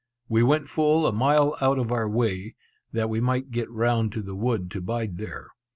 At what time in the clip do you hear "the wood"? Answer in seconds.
4.23-4.71